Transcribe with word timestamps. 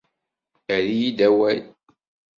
Err-iyi-d 0.75 1.19
awal! 1.27 1.59